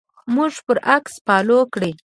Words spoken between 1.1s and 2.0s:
فالو کړئ